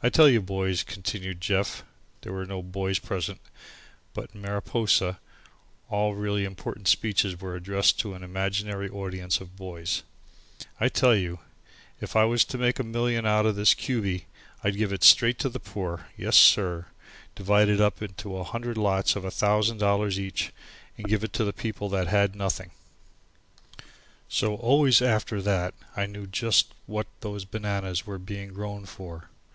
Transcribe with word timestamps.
"I 0.00 0.10
tell 0.10 0.28
you, 0.28 0.40
boys," 0.40 0.84
continued 0.84 1.40
Jeff 1.40 1.82
(there 2.20 2.32
were 2.32 2.46
no 2.46 2.62
boys 2.62 3.00
present, 3.00 3.40
but 4.14 4.30
in 4.32 4.40
Mariposa 4.40 5.18
all 5.88 6.14
really 6.14 6.44
important 6.44 6.86
speeches 6.86 7.34
are 7.42 7.56
addressed 7.56 7.98
to 7.98 8.14
an 8.14 8.22
imaginary 8.22 8.88
audience 8.88 9.40
of 9.40 9.56
boys) 9.56 10.04
"I 10.78 10.88
tell 10.88 11.16
you, 11.16 11.40
if 12.00 12.14
I 12.14 12.26
was 12.26 12.44
to 12.44 12.58
make 12.58 12.78
a 12.78 12.84
million 12.84 13.26
out 13.26 13.44
of 13.44 13.56
this 13.56 13.74
Cubey, 13.74 14.26
I'd 14.62 14.76
give 14.76 14.92
it 14.92 15.02
straight 15.02 15.36
to 15.40 15.48
the 15.48 15.58
poor, 15.58 16.06
yes, 16.16 16.36
sir 16.36 16.86
divide 17.34 17.68
it 17.68 17.80
up 17.80 18.00
into 18.00 18.36
a 18.36 18.44
hundred 18.44 18.76
lots 18.78 19.16
of 19.16 19.24
a 19.24 19.32
thousand 19.32 19.78
dollars 19.78 20.16
each 20.20 20.52
and 20.96 21.08
give 21.08 21.24
it 21.24 21.32
to 21.32 21.42
the 21.44 21.52
people 21.52 21.88
that 21.88 22.06
hadn't 22.06 22.38
nothing." 22.38 22.70
So 24.28 24.54
always 24.54 25.02
after 25.02 25.42
that 25.42 25.74
I 25.96 26.06
knew 26.06 26.28
just 26.28 26.72
what 26.86 27.08
those 27.18 27.44
bananas 27.44 28.06
were 28.06 28.20
being 28.20 28.52
grown 28.54 28.86
for. 28.86 29.30